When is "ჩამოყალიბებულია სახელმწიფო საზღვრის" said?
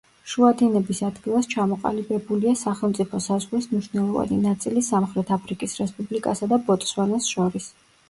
1.51-3.69